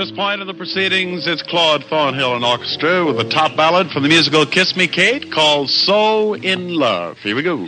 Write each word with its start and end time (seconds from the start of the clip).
this 0.00 0.10
point 0.12 0.40
of 0.40 0.46
the 0.46 0.54
proceedings, 0.54 1.26
it's 1.26 1.42
Claude 1.42 1.84
Thornhill 1.84 2.34
and 2.34 2.42
Orchestra 2.42 3.04
with 3.04 3.20
a 3.20 3.28
top 3.28 3.54
ballad 3.54 3.90
from 3.90 4.02
the 4.02 4.08
musical 4.08 4.46
Kiss 4.46 4.74
Me 4.74 4.88
Kate 4.88 5.30
called 5.30 5.68
So 5.68 6.32
in 6.32 6.74
Love. 6.74 7.18
Here 7.18 7.36
we 7.36 7.42
go. 7.42 7.66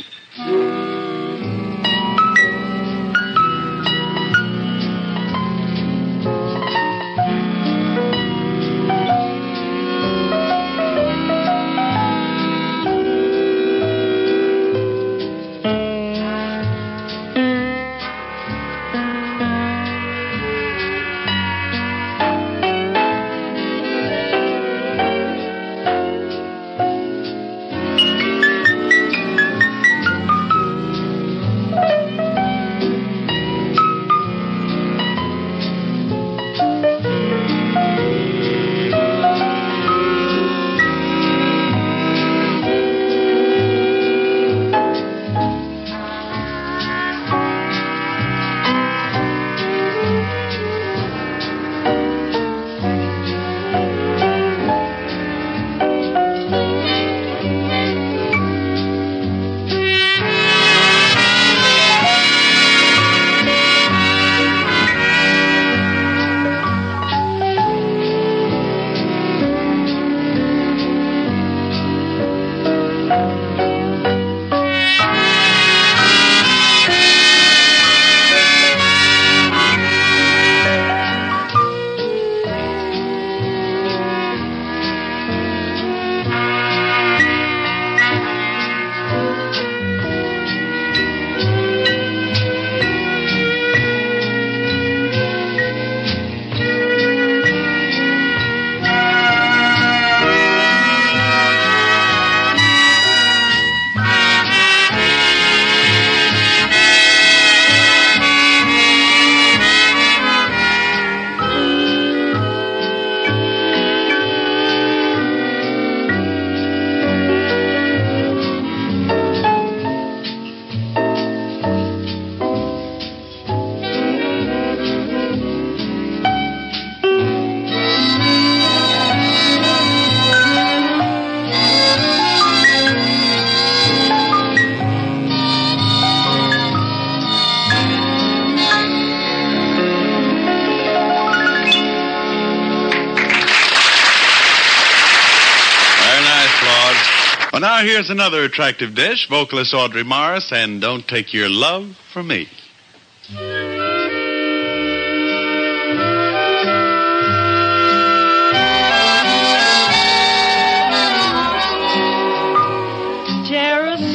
Here's 147.83 148.11
another 148.11 148.45
attractive 148.45 148.95
dish, 148.95 149.29
vocalist 149.29 149.75
Audrey 149.75 150.05
Morris, 150.05 150.53
and 150.53 150.81
Don't 150.81 151.07
Take 151.07 151.35
Your 151.35 151.49
Love 151.49 151.97
from 152.13 152.29
Me. 152.29 152.49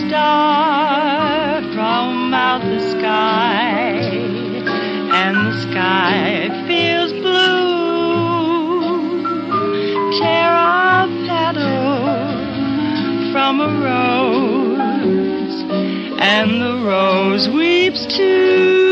Star 0.07 1.61
from 1.73 2.33
out 2.33 2.61
the 2.61 2.79
sky, 2.91 3.99
and 5.13 5.35
the 5.35 5.61
sky 5.69 6.66
and 16.19 16.61
the 16.61 16.85
rose 16.85 17.47
weeps 17.49 18.05
too. 18.17 18.86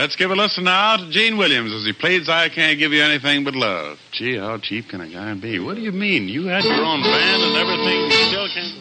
Let's 0.00 0.16
give 0.16 0.30
a 0.30 0.34
listen 0.34 0.64
now 0.64 0.96
to 0.96 1.10
Gene 1.10 1.36
Williams 1.36 1.74
as 1.74 1.84
he 1.84 1.92
plays 1.92 2.26
I 2.26 2.48
Can't 2.48 2.78
Give 2.78 2.90
You 2.90 3.02
Anything 3.02 3.44
But 3.44 3.54
Love. 3.54 3.98
Gee, 4.12 4.38
how 4.38 4.56
cheap 4.56 4.88
can 4.88 5.02
a 5.02 5.08
guy 5.10 5.34
be? 5.34 5.58
What 5.58 5.76
do 5.76 5.82
you 5.82 5.92
mean? 5.92 6.26
You 6.26 6.46
had 6.46 6.64
your 6.64 6.82
own 6.82 7.02
band 7.02 7.42
and 7.42 7.54
everything, 7.58 8.06
you 8.06 8.12
still 8.24 8.48
can't. 8.48 8.80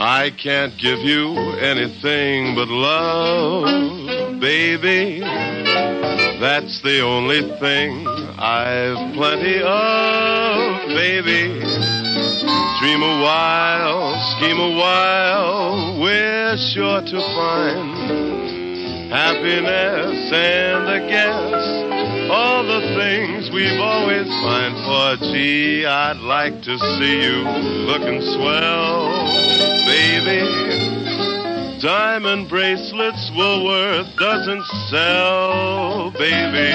I 0.00 0.30
can't 0.42 0.78
give 0.78 1.00
you 1.00 1.36
anything 1.60 2.54
but 2.54 2.68
love, 2.68 4.40
baby. 4.40 5.65
That's 6.40 6.82
the 6.82 7.00
only 7.00 7.40
thing 7.58 8.06
I've 8.38 9.14
plenty 9.14 9.62
of, 9.62 10.88
baby. 10.88 11.48
Dream 12.78 13.02
a 13.02 13.22
while, 13.24 14.36
scheme 14.36 14.60
a 14.60 14.76
while, 14.76 15.98
we're 15.98 16.58
sure 16.58 17.00
to 17.00 17.20
find 17.34 19.10
happiness 19.10 20.30
and 20.30 20.84
I 20.86 20.98
guess 21.08 22.30
all 22.30 22.64
the 22.64 22.80
things 22.96 23.50
we've 23.50 23.80
always 23.80 24.28
find 24.44 24.76
for. 24.84 25.16
Gee, 25.32 25.86
I'd 25.86 26.20
like 26.20 26.60
to 26.64 26.78
see 26.78 27.22
you 27.22 27.48
looking 27.88 28.20
swell, 28.20 29.08
baby. 29.86 30.95
Diamond 31.80 32.48
bracelets 32.48 33.30
Woolworth 33.36 34.16
doesn't 34.16 34.64
sell, 34.88 36.10
baby. 36.12 36.72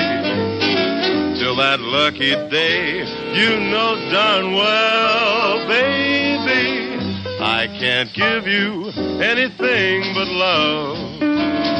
Till 1.39 1.55
that 1.55 1.79
lucky 1.79 2.35
day, 2.49 2.99
you 3.33 3.59
know 3.71 3.95
darn 4.11 4.53
well, 4.53 5.67
baby. 5.67 6.97
I 7.41 7.65
can't 7.79 8.13
give 8.13 8.45
you 8.45 8.89
anything 9.19 10.13
but 10.13 10.27
love. 10.27 11.70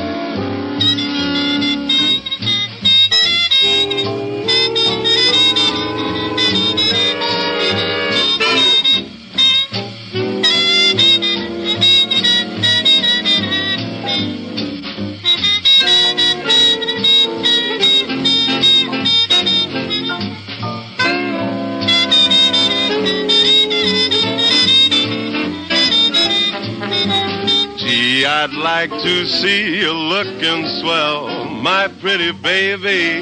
I'd 28.44 28.54
like 28.54 28.90
to 28.90 29.26
see 29.28 29.78
you 29.82 29.92
looking 29.94 30.66
swell, 30.82 31.46
my 31.46 31.88
pretty 32.02 32.32
baby. 32.32 33.22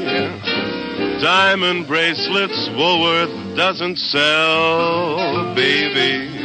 Diamond 1.19 1.87
bracelets 1.87 2.69
Woolworth 2.69 3.57
doesn't 3.57 3.97
sell, 3.97 5.53
baby. 5.55 6.39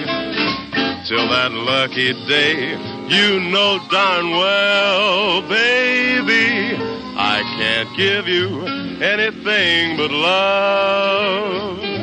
Till 1.07 1.29
that 1.29 1.53
lucky 1.53 2.15
day, 2.27 2.73
you 3.07 3.39
know 3.53 3.79
darn 3.93 4.31
well, 4.31 5.43
baby. 5.43 6.75
I 7.17 7.43
can't 7.57 7.97
give 7.97 8.27
you 8.27 8.67
anything 9.01 9.97
but 9.97 10.11
love. 10.11 11.94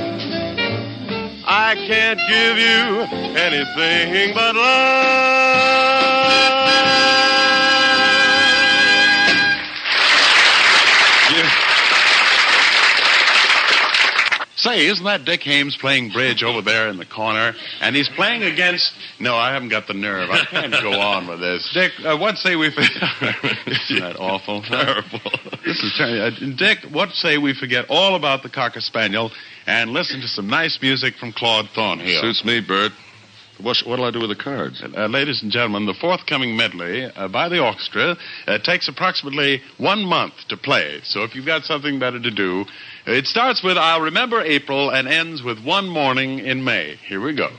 I 1.71 1.75
can't 1.75 2.19
give 2.27 2.57
you 2.57 3.07
anything 3.39 4.33
but 4.33 4.55
love. 4.57 5.81
Say, 14.61 14.85
isn't 14.85 15.05
that 15.05 15.25
Dick 15.25 15.41
Haymes 15.41 15.75
playing 15.75 16.11
bridge 16.11 16.43
over 16.43 16.61
there 16.61 16.87
in 16.87 16.97
the 16.97 17.05
corner? 17.05 17.55
And 17.79 17.95
he's 17.95 18.09
playing 18.09 18.43
against. 18.43 18.93
No, 19.19 19.35
I 19.35 19.53
haven't 19.53 19.69
got 19.69 19.87
the 19.87 19.95
nerve. 19.95 20.29
I 20.29 20.45
can't 20.45 20.71
go 20.71 20.99
on 20.99 21.27
with 21.27 21.39
this. 21.39 21.67
Dick, 21.73 21.91
uh, 22.05 22.15
what 22.15 22.37
say 22.37 22.55
we. 22.55 22.67
Isn't 22.67 23.99
that 23.99 24.17
awful? 24.19 24.61
Terrible. 24.69 25.19
This 25.65 25.81
is 25.81 25.95
ter- 25.97 26.27
uh, 26.27 26.55
Dick, 26.55 26.77
what 26.91 27.09
say 27.09 27.39
we 27.39 27.55
forget 27.55 27.85
all 27.89 28.13
about 28.13 28.43
the 28.43 28.49
Cocker 28.49 28.81
Spaniel 28.81 29.31
and 29.65 29.89
listen 29.89 30.21
to 30.21 30.27
some 30.27 30.47
nice 30.47 30.77
music 30.79 31.15
from 31.15 31.33
Claude 31.33 31.67
Thornhill? 31.73 32.21
Suits 32.21 32.45
me, 32.45 32.61
Bert. 32.61 32.91
What, 33.59 33.77
what'll 33.85 34.05
I 34.05 34.11
do 34.11 34.19
with 34.19 34.29
the 34.29 34.43
cards? 34.43 34.81
Uh, 34.83 35.07
ladies 35.07 35.43
and 35.43 35.51
gentlemen, 35.51 35.85
the 35.85 35.93
forthcoming 35.93 36.55
medley 36.55 37.05
uh, 37.05 37.27
by 37.27 37.49
the 37.49 37.59
orchestra 37.63 38.15
uh, 38.47 38.57
takes 38.59 38.87
approximately 38.87 39.61
one 39.77 40.03
month 40.03 40.33
to 40.49 40.57
play. 40.57 40.99
So 41.03 41.23
if 41.23 41.35
you've 41.35 41.45
got 41.45 41.63
something 41.63 41.99
better 41.99 42.19
to 42.19 42.31
do, 42.31 42.65
it 43.05 43.25
starts 43.25 43.63
with 43.63 43.77
I'll 43.77 44.01
remember 44.01 44.41
April 44.41 44.91
and 44.91 45.07
ends 45.07 45.41
with 45.41 45.63
one 45.63 45.89
morning 45.89 46.39
in 46.39 46.63
May. 46.63 46.97
Here 47.07 47.21
we 47.21 47.33
go. 47.33 47.49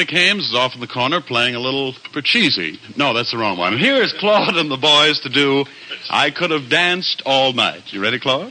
Dick 0.00 0.12
Haymes 0.12 0.48
is 0.48 0.54
off 0.54 0.74
in 0.74 0.80
the 0.80 0.86
corner 0.86 1.20
playing 1.20 1.54
a 1.54 1.60
little 1.60 1.92
Pachisi. 2.14 2.78
No, 2.96 3.12
that's 3.12 3.32
the 3.32 3.36
wrong 3.36 3.58
one. 3.58 3.74
And 3.74 3.82
here 3.82 4.02
is 4.02 4.14
Claude 4.18 4.56
and 4.56 4.70
the 4.70 4.78
boys 4.78 5.20
to 5.20 5.28
do 5.28 5.66
I 6.08 6.30
Could 6.30 6.52
Have 6.52 6.70
Danced 6.70 7.22
All 7.26 7.52
Night. 7.52 7.92
You 7.92 8.00
ready, 8.00 8.18
Claude? 8.18 8.50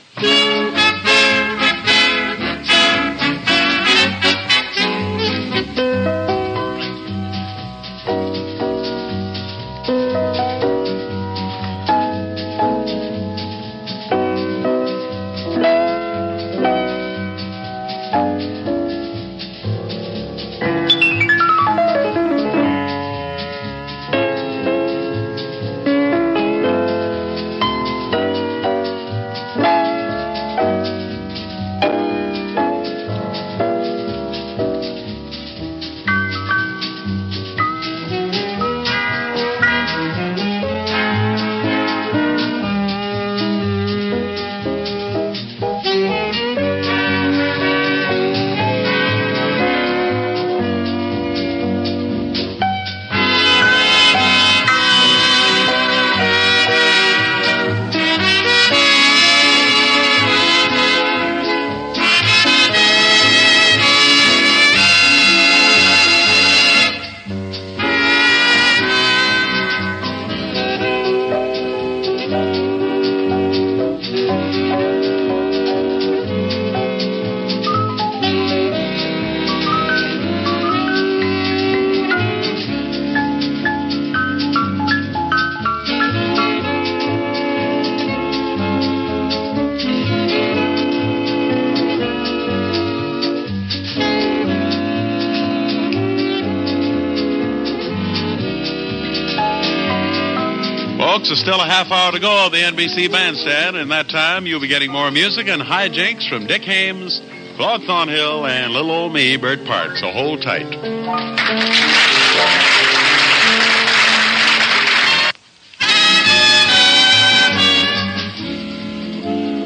Folks, 101.20 101.28
there's 101.28 101.42
still 101.42 101.60
a 101.60 101.66
half 101.66 101.92
hour 101.92 102.14
to 102.14 102.20
go 102.20 102.46
of 102.46 102.54
the 102.54 102.60
NBC 102.60 103.12
Bandstand. 103.12 103.76
In 103.76 103.90
that 103.90 104.08
time, 104.08 104.46
you'll 104.46 104.62
be 104.62 104.70
getting 104.70 104.90
more 104.90 105.12
music 105.12 105.50
and 105.50 105.62
hijinks 105.62 106.30
from 106.30 106.48
Dick 106.48 106.62
Haymes, 106.62 107.20
Claude 107.58 107.84
Thornhill, 107.84 108.46
and 108.46 108.72
little 108.72 108.90
old 108.90 109.14
me, 109.14 109.36
Bert 109.36 109.66
Park. 109.66 109.98
So 109.98 110.12
hold 110.12 110.42
tight. 110.42 110.64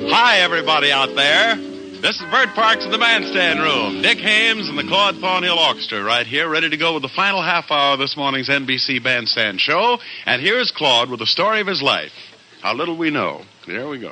Hi, 0.10 0.40
everybody 0.40 0.92
out 0.92 1.14
there. 1.14 1.73
This 2.04 2.18
is 2.18 2.24
Bert 2.30 2.50
Parks 2.54 2.84
in 2.84 2.92
the 2.92 2.98
Bandstand 2.98 3.62
Room. 3.62 4.02
Dick 4.02 4.18
Haymes 4.18 4.68
and 4.68 4.78
the 4.78 4.84
Claude 4.84 5.16
Thornhill 5.20 5.58
Orchestra 5.58 6.04
right 6.04 6.28
here, 6.28 6.50
ready 6.50 6.70
to 6.70 6.76
go 6.76 6.96
with 6.96 7.02
the 7.02 7.08
final 7.08 7.42
half 7.42 7.72
hour 7.72 7.94
of 7.94 8.00
this 8.00 8.18
morning's 8.18 8.50
NBC 8.50 9.02
Bandstand 9.02 9.62
show. 9.62 10.00
And 10.26 10.42
here's 10.42 10.70
Claude 10.70 11.10
with 11.10 11.20
the 11.22 11.26
story 11.26 11.62
of 11.62 11.68
his 11.68 11.82
life. 11.82 12.12
How 12.62 12.74
little 12.74 12.98
we 12.98 13.10
know. 13.10 13.44
There 13.66 13.88
we 13.88 14.00
go. 14.00 14.12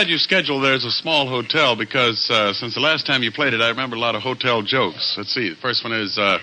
Glad 0.00 0.08
you 0.08 0.16
scheduled 0.16 0.64
there's 0.64 0.86
a 0.86 0.90
small 0.90 1.28
hotel 1.28 1.76
because 1.76 2.30
uh, 2.30 2.54
since 2.54 2.72
the 2.72 2.80
last 2.80 3.04
time 3.04 3.22
you 3.22 3.30
played 3.30 3.52
it, 3.52 3.60
I 3.60 3.68
remember 3.68 3.96
a 3.96 3.98
lot 3.98 4.14
of 4.14 4.22
hotel 4.22 4.62
jokes. 4.62 5.14
Let's 5.18 5.34
see. 5.34 5.50
The 5.50 5.56
first 5.56 5.84
one 5.84 5.92
is 5.92 6.16
uh, 6.16 6.38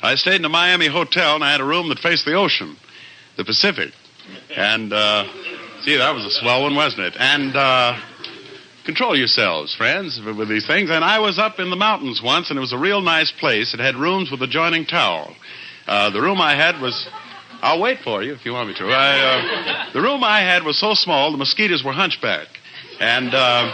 I 0.00 0.14
stayed 0.14 0.36
in 0.36 0.46
a 0.46 0.48
Miami 0.48 0.88
hotel 0.88 1.34
and 1.34 1.44
I 1.44 1.52
had 1.52 1.60
a 1.60 1.64
room 1.64 1.90
that 1.90 1.98
faced 1.98 2.24
the 2.24 2.32
ocean, 2.32 2.74
the 3.36 3.44
Pacific. 3.44 3.92
And, 4.56 4.94
uh, 4.94 5.24
see, 5.82 5.98
that 5.98 6.14
was 6.14 6.24
a 6.24 6.30
swell 6.30 6.62
one, 6.62 6.74
wasn't 6.74 7.02
it? 7.02 7.16
And, 7.18 7.54
uh, 7.54 8.00
control 8.86 9.14
yourselves, 9.14 9.74
friends, 9.74 10.18
with 10.24 10.38
with 10.38 10.48
these 10.48 10.66
things. 10.66 10.88
And 10.88 11.04
I 11.04 11.18
was 11.18 11.38
up 11.38 11.58
in 11.58 11.68
the 11.68 11.76
mountains 11.76 12.22
once 12.24 12.48
and 12.48 12.56
it 12.56 12.62
was 12.62 12.72
a 12.72 12.78
real 12.78 13.02
nice 13.02 13.30
place. 13.30 13.74
It 13.74 13.80
had 13.80 13.96
rooms 13.96 14.30
with 14.30 14.40
adjoining 14.40 14.86
towel. 14.86 15.36
Uh, 15.86 16.08
the 16.08 16.22
room 16.22 16.40
I 16.40 16.56
had 16.56 16.80
was 16.80 17.06
I'll 17.60 17.80
wait 17.80 17.98
for 18.00 18.22
you 18.22 18.32
if 18.32 18.46
you 18.46 18.54
want 18.54 18.68
me 18.68 18.74
to. 18.76 18.86
I, 18.86 19.18
uh, 19.18 19.92
the 19.92 20.00
room 20.00 20.24
I 20.24 20.40
had 20.40 20.62
was 20.62 20.78
so 20.78 20.94
small, 20.94 21.30
the 21.30 21.36
mosquitoes 21.36 21.84
were 21.84 21.92
hunchback. 21.92 22.48
And, 23.00 23.34
uh, 23.34 23.72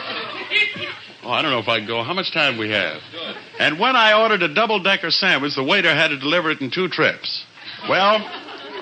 oh, 1.24 1.30
I 1.30 1.42
don't 1.42 1.50
know 1.50 1.60
if 1.60 1.68
I 1.68 1.78
can 1.78 1.86
go. 1.86 2.02
How 2.02 2.14
much 2.14 2.32
time 2.32 2.58
we 2.58 2.70
have? 2.70 3.00
And 3.58 3.78
when 3.78 3.96
I 3.96 4.20
ordered 4.20 4.42
a 4.42 4.52
double 4.52 4.82
decker 4.82 5.10
sandwich, 5.10 5.54
the 5.54 5.64
waiter 5.64 5.94
had 5.94 6.08
to 6.08 6.18
deliver 6.18 6.50
it 6.50 6.60
in 6.60 6.70
two 6.70 6.88
trips. 6.88 7.44
Well, 7.88 8.18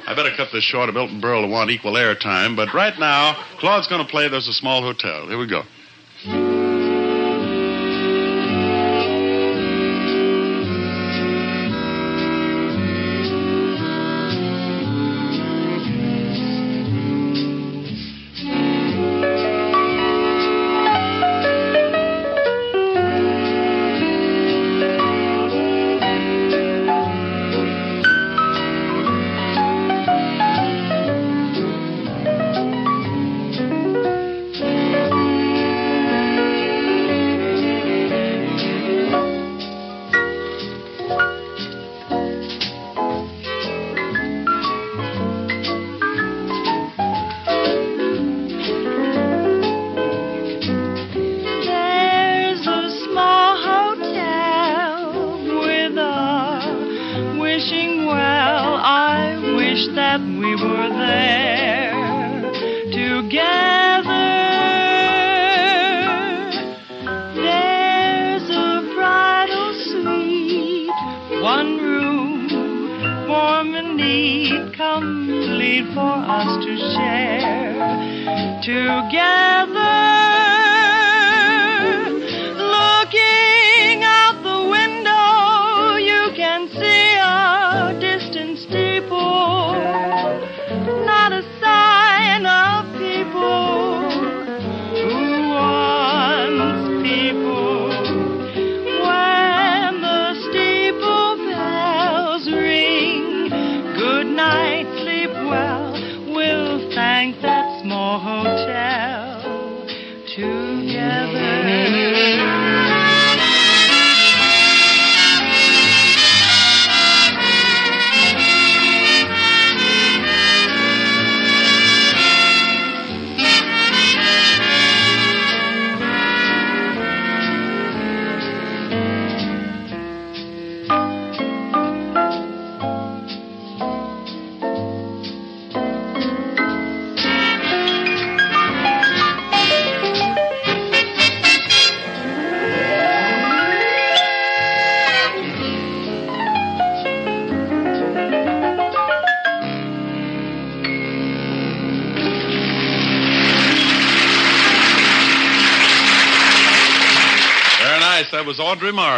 I 0.07 0.15
better 0.15 0.35
cut 0.37 0.49
this 0.53 0.65
short. 0.65 0.93
Milton 0.93 1.21
Berle 1.21 1.51
want 1.51 1.71
equal 1.71 1.97
air 1.97 2.15
time. 2.15 2.57
But 2.57 2.75
right 2.75 2.99
now, 2.99 3.37
Claude's 3.59 3.87
going 3.89 4.05
to 4.05 4.11
play 4.11 4.29
There's 4.29 4.49
a 4.49 4.53
Small 4.53 4.83
Hotel. 4.83 5.29
Here 5.29 5.39
we 5.39 5.47
go. 5.47 6.50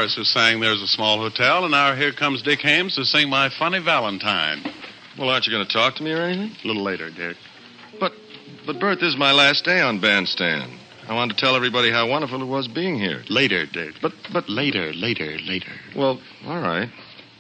Morris 0.03 0.17
who 0.17 0.25
sang 0.25 0.59
There's 0.59 0.83
a 0.83 0.89
Small 0.89 1.19
Hotel. 1.19 1.63
And 1.63 1.71
now 1.71 1.95
here 1.95 2.13
comes 2.13 2.43
Dick 2.43 2.59
Haymes 2.63 2.97
to 2.97 3.05
sing 3.05 3.31
My 3.31 3.49
Funny 3.57 3.79
Valentine. 3.79 4.61
Well, 5.17 5.29
aren't 5.29 5.47
you 5.47 5.53
going 5.53 5.65
to 5.65 5.73
talk 5.73 5.95
to 5.97 6.03
me 6.03 6.11
or 6.11 6.23
anything? 6.23 6.57
A 6.65 6.67
little 6.67 6.83
later, 6.83 7.09
Dick. 7.09 7.37
But, 8.01 8.11
but 8.67 8.81
Bert, 8.81 8.99
this 8.99 9.11
is 9.11 9.17
my 9.17 9.31
last 9.31 9.65
day 9.65 9.81
on 9.81 10.01
Bandstand. 10.01 10.73
I 11.07 11.15
wanted 11.15 11.37
to 11.37 11.41
tell 11.41 11.55
everybody 11.55 11.93
how 11.93 12.09
wonderful 12.09 12.43
it 12.43 12.47
was 12.47 12.67
being 12.67 12.99
here. 12.99 13.23
Later, 13.29 13.65
Dick. 13.65 13.93
But, 14.03 14.11
but, 14.33 14.49
Later, 14.49 14.93
later, 14.93 15.39
later. 15.47 15.71
well, 15.95 16.21
all 16.47 16.61
right. 16.61 16.89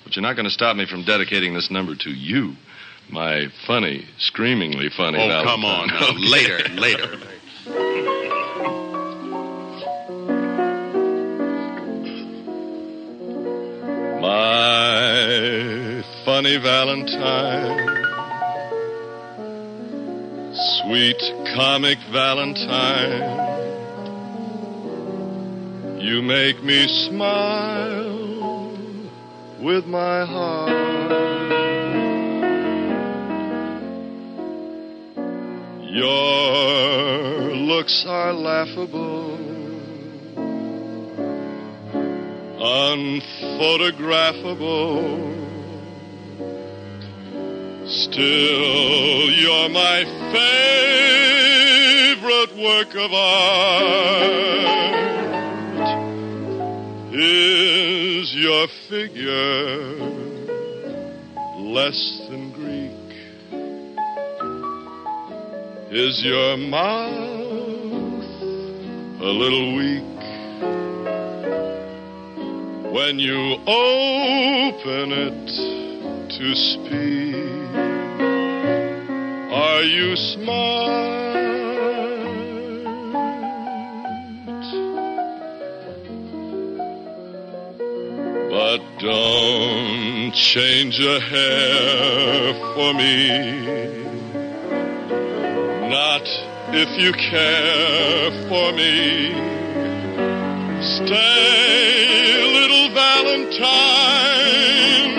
But 0.04 0.14
you're 0.14 0.22
not 0.22 0.36
going 0.36 0.46
to 0.46 0.50
stop 0.54 0.76
me 0.76 0.86
from 0.86 1.02
dedicating 1.04 1.54
this 1.54 1.68
number 1.68 1.96
to 1.96 2.10
you, 2.10 2.54
my 3.10 3.46
funny, 3.66 4.06
screamingly 4.18 4.88
funny. 4.96 5.18
Oh, 5.18 5.26
Valentine. 5.26 5.46
come 5.46 5.64
on. 5.64 5.88
Now. 5.88 6.30
Later, 6.30 6.58
later. 6.74 7.16
My 14.42 16.02
funny 16.24 16.56
Valentine, 16.56 17.78
sweet 20.80 21.20
comic 21.54 21.98
Valentine, 22.10 23.22
you 26.00 26.22
make 26.22 26.60
me 26.64 26.88
smile 27.06 28.74
with 29.60 29.86
my 29.86 30.24
heart. 30.26 30.72
Your 35.84 37.54
looks 37.54 38.04
are 38.08 38.32
laughable 38.32 39.41
unphotographable. 42.62 45.32
Still, 47.88 49.30
you're 49.32 49.68
my 49.70 50.04
favorite 52.22 52.54
work 52.56 52.94
of 52.94 53.12
art. 53.12 54.22
Is 57.12 58.32
your 58.32 58.68
figure 58.88 59.96
less 61.58 62.22
than 62.30 62.52
Greek? 62.52 62.92
Is 65.90 66.22
your 66.24 66.56
mouth 66.56 68.24
a 69.20 69.26
little 69.26 69.74
weak? 69.76 70.11
When 72.92 73.18
you 73.18 73.54
open 73.66 75.12
it 75.12 75.46
to 76.28 76.54
speak. 76.54 77.34
Are 79.50 79.82
you 79.82 80.14
smart? 80.14 81.22
But 88.50 88.80
don't 89.00 90.32
change 90.34 91.00
a 91.00 91.18
hair 91.18 92.52
for 92.74 92.92
me. 92.92 94.02
Not 95.88 96.28
if 96.74 96.90
you 97.00 97.12
care 97.12 98.30
for 98.50 98.72
me. 98.76 99.32
Stay, 100.82 102.51
time 103.62 105.14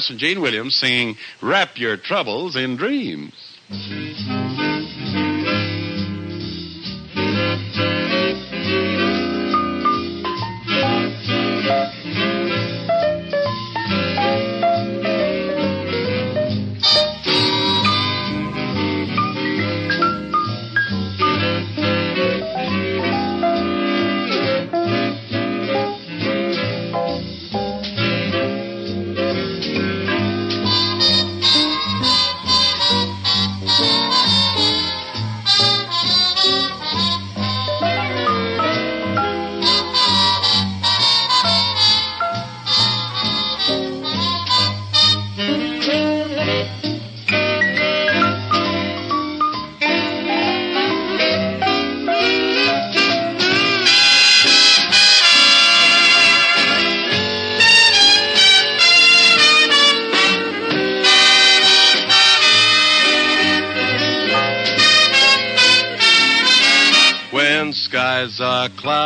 Morris 0.00 0.08
and 0.08 0.18
Gene 0.18 0.40
Williams 0.40 0.76
singing 0.76 1.14
Wrap 1.42 1.76
Your 1.76 1.98
Troubles 1.98 2.56
in 2.56 2.76
Dreams. 2.76 3.34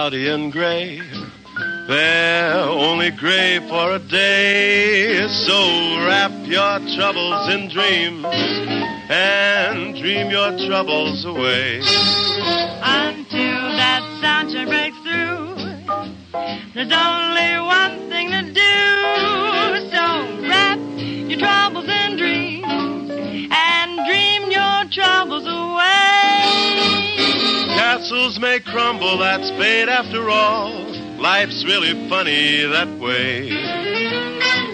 Cloudy 0.04 0.28
and 0.28 0.52
gray, 0.52 1.00
they're 1.88 2.60
only 2.60 3.10
gray 3.10 3.58
for 3.70 3.94
a 3.94 3.98
day. 3.98 5.26
So 5.28 5.56
wrap 6.04 6.30
your 6.44 6.78
troubles 6.94 7.48
in 7.54 7.70
dreams 7.70 8.26
and 9.08 9.96
dream 9.96 10.30
your 10.30 10.50
troubles 10.66 11.24
away. 11.24 11.78
Until 12.82 13.62
that 13.80 14.02
sunshine 14.20 14.68
breaks 14.68 14.98
through, 15.04 15.54
there's 16.74 16.92
only 16.92 17.52
one 17.64 18.10
thing 18.10 18.28
to 18.28 18.42
do. 18.52 18.76
So 19.88 20.04
wrap 20.46 20.78
your 21.30 21.38
troubles 21.38 21.88
in 21.88 22.18
dreams 22.18 22.73
Castles 28.04 28.38
may 28.38 28.60
crumble, 28.60 29.16
that's 29.16 29.48
fate 29.52 29.88
after 29.88 30.28
all. 30.28 30.70
Life's 31.18 31.64
really 31.64 32.06
funny 32.10 32.60
that 32.66 33.00
way. 33.00 33.48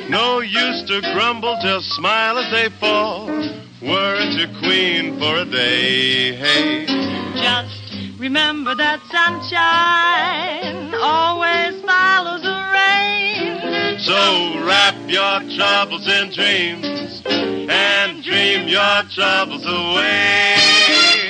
No 0.08 0.40
use 0.40 0.82
to 0.88 1.00
grumble, 1.14 1.56
just 1.62 1.92
smile 1.92 2.38
as 2.38 2.50
they 2.50 2.68
fall. 2.80 3.26
Weren't 3.28 4.32
you 4.32 4.48
queen 4.58 5.16
for 5.20 5.36
a 5.36 5.44
day? 5.44 6.34
Hey. 6.34 6.86
Just 7.36 8.18
remember 8.18 8.74
that 8.74 8.98
sunshine 9.06 10.92
always 10.96 11.80
follows 11.86 12.42
the 12.42 12.58
rain. 12.74 14.00
So 14.00 14.66
wrap 14.66 14.96
your 15.06 15.56
troubles 15.56 16.08
in 16.08 16.32
dreams 16.32 17.22
and 17.70 18.24
dream 18.24 18.66
your 18.66 19.02
troubles 19.14 19.64
away. 19.64 21.29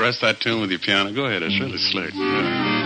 Rest 0.00 0.22
that 0.22 0.40
tune 0.40 0.62
with 0.62 0.70
your 0.70 0.80
piano. 0.80 1.12
Go 1.12 1.26
ahead. 1.26 1.42
It's 1.42 1.60
really 1.60 1.76
slick. 1.76 2.14
Yeah. 2.14 2.79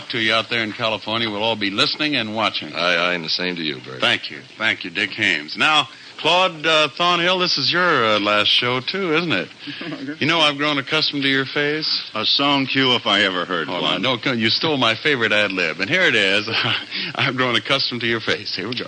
Luck 0.00 0.08
to 0.10 0.18
you 0.18 0.32
out 0.32 0.48
there 0.48 0.62
in 0.64 0.72
California. 0.72 1.28
We'll 1.30 1.42
all 1.42 1.56
be 1.56 1.68
listening 1.70 2.16
and 2.16 2.34
watching. 2.34 2.72
Aye, 2.72 2.94
aye, 2.96 3.12
and 3.14 3.22
the 3.22 3.28
same 3.28 3.54
to 3.56 3.62
you, 3.62 3.80
Bert. 3.84 4.00
Thank 4.00 4.30
you. 4.30 4.40
Thank 4.56 4.82
you, 4.82 4.90
Dick 4.90 5.10
Haymes. 5.10 5.58
Now, 5.58 5.88
Claude 6.18 6.64
uh, 6.64 6.88
Thornhill, 6.96 7.38
this 7.38 7.58
is 7.58 7.70
your 7.70 8.06
uh, 8.06 8.18
last 8.20 8.48
show, 8.48 8.80
too, 8.80 9.14
isn't 9.14 9.32
it? 9.32 9.48
You 10.20 10.26
know, 10.26 10.38
I've 10.40 10.56
grown 10.56 10.78
accustomed 10.78 11.22
to 11.22 11.28
your 11.28 11.44
face. 11.44 12.10
A 12.14 12.24
song 12.24 12.66
cue 12.66 12.94
if 12.94 13.06
I 13.06 13.22
ever 13.22 13.44
heard 13.44 13.68
Hold 13.68 13.82
one. 13.82 13.94
on. 13.96 14.02
No, 14.02 14.16
come- 14.18 14.38
you 14.38 14.48
stole 14.48 14.76
my 14.78 14.94
favorite 14.94 15.32
ad 15.32 15.52
lib. 15.52 15.80
And 15.80 15.90
here 15.90 16.02
it 16.02 16.14
is. 16.14 16.48
I've 17.14 17.36
grown 17.36 17.56
accustomed 17.56 18.00
to 18.00 18.06
your 18.06 18.20
face. 18.20 18.54
Here 18.56 18.68
we 18.68 18.76
go. 18.76 18.86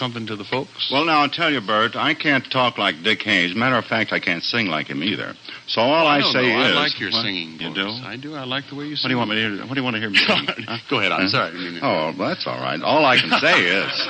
Something 0.00 0.26
to 0.28 0.36
the 0.36 0.44
folks. 0.44 0.88
Well, 0.90 1.04
now, 1.04 1.20
I'll 1.20 1.28
tell 1.28 1.52
you, 1.52 1.60
Bert, 1.60 1.94
I 1.94 2.14
can't 2.14 2.42
talk 2.50 2.78
like 2.78 3.02
Dick 3.04 3.20
Haymes. 3.20 3.54
Matter 3.54 3.76
of 3.76 3.84
fact, 3.84 4.14
I 4.14 4.18
can't 4.18 4.42
sing 4.42 4.66
like 4.68 4.86
him 4.86 5.04
either. 5.04 5.34
So 5.66 5.82
all 5.82 6.06
I, 6.06 6.20
don't 6.20 6.32
say 6.32 6.40
know. 6.40 6.62
is... 6.62 6.72
I 6.72 6.80
like 6.80 6.98
your 6.98 7.10
What? 7.10 7.22
singing 7.22 7.60
You 7.60 7.74
do? 7.74 7.86
I 7.86 8.16
do. 8.16 8.34
I 8.34 8.44
like 8.44 8.64
the 8.70 8.76
way 8.76 8.86
you 8.86 8.96
sing. 8.96 9.04
What 9.04 9.08
do 9.08 9.12
you 9.12 9.18
want 9.18 9.30
me 9.30 9.36
to 9.36 9.56
hear? 9.56 9.66
What 9.66 9.74
do 9.74 9.80
you 9.80 9.84
want 9.84 9.96
to 9.96 10.00
hear 10.00 10.08
me 10.08 10.16
sing? 10.26 10.64
Huh? 10.64 10.78
Go 10.88 11.00
ahead. 11.00 11.12
I'm 11.12 11.28
sorry. 11.28 11.52
Mean 11.52 11.80
Oh, 11.82 12.14
well, 12.18 12.28
that's 12.30 12.46
all 12.46 12.58
right. 12.58 12.80
All 12.80 13.04
I 13.04 13.20
can 13.20 13.28
say 13.40 13.60
is, 13.76 14.08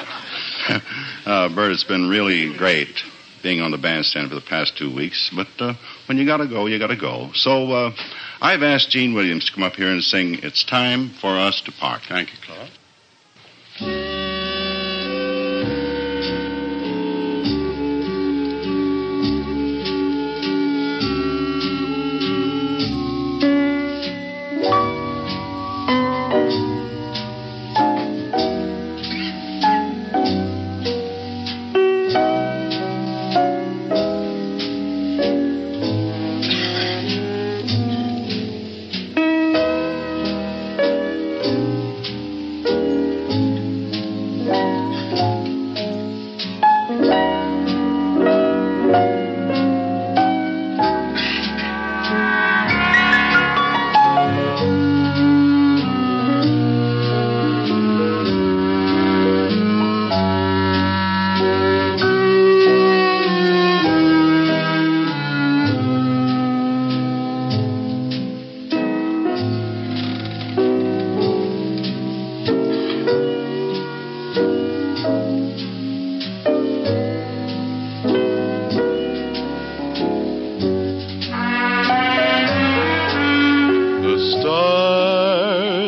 uh, 1.26 1.48
Bert, 1.53 1.72
it's 1.72 1.83
been 1.83 2.09
really 2.09 2.57
great 2.57 2.94
being 3.42 3.61
on 3.61 3.72
the 3.72 3.79
bandstand 3.79 4.29
for 4.29 4.37
the 4.37 4.46
past 4.46 4.79
two 4.79 4.94
weeks. 4.94 5.29
But 5.35 5.48
uh, 5.59 5.74
when 6.07 6.18
you 6.18 6.24
got 6.24 6.37
to 6.37 6.46
go, 6.46 6.66
you 6.66 6.79
got 6.79 6.94
to 6.94 6.96
go. 6.96 7.31
So 7.35 7.72
uh, 7.72 7.90
I've 8.40 8.62
asked 8.62 8.90
Gene 8.90 9.12
Williams 9.12 9.46
to 9.46 9.53
come 9.53 9.64
up 9.64 9.72
here 9.72 9.90
and 9.90 10.05
sing 10.05 10.38
"It's 10.44 10.62
Time 10.64 11.11
for 11.20 11.37
Us 11.37 11.61
to 11.66 11.72
Part." 11.72 12.03
Thank 12.09 12.29
you, 12.31 12.38
Claude. 12.46 14.20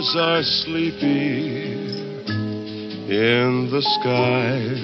Stars 0.02 0.16
are 0.16 0.42
sleepy 0.42 1.72
in 3.08 3.68
the 3.70 3.82
skies. 3.82 4.82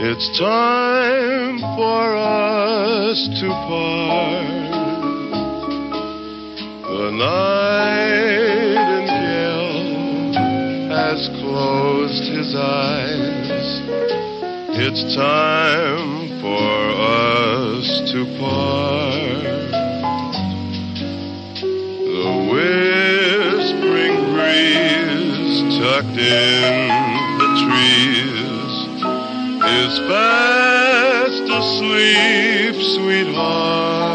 It's 0.00 0.38
time 0.38 1.58
for 1.76 2.16
us 2.16 3.28
to 3.40 3.48
part. 3.66 4.46
The 6.92 7.10
nightingale 7.10 8.22
has 10.90 11.28
closed 11.40 12.24
his 12.32 12.54
eyes. 12.54 13.80
It's 14.78 15.02
time 15.16 16.40
for 16.40 16.90
us 17.00 18.12
to 18.12 18.24
part. 18.38 19.25
Breeze 24.56 25.78
tucked 25.78 26.18
in 26.18 27.38
the 27.40 27.50
trees 27.64 28.74
is 29.80 29.98
fast 30.08 31.46
asleep, 31.60 32.74
sweetheart. 32.94 34.06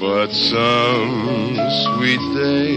But 0.00 0.30
some 0.32 1.56
sweet 1.84 2.24
day 2.34 2.72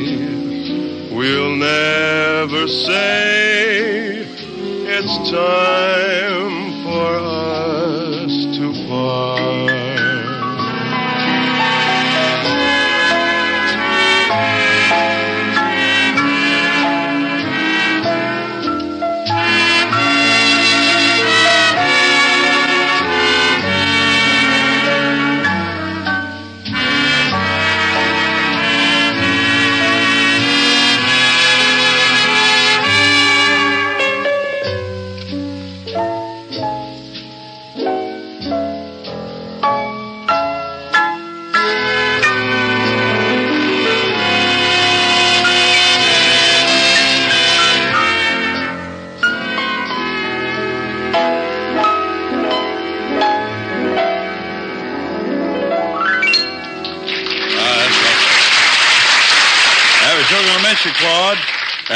we'll 1.15 1.55
never 1.55 2.67
say 2.67 4.25
it's 4.95 5.31
time 5.31 6.68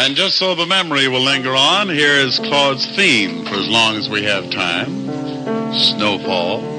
And 0.04 0.18
just 0.18 0.36
so 0.36 0.54
the 0.54 0.66
memory 0.66 1.08
will 1.08 1.22
linger 1.22 1.56
on, 1.56 1.88
here 1.88 2.18
is 2.18 2.38
Claude's 2.38 2.86
theme 2.94 3.46
for 3.46 3.54
as 3.54 3.70
long 3.70 3.96
as 3.96 4.10
we 4.10 4.24
have 4.24 4.52
time 4.52 4.90
Snowfall. 5.72 6.73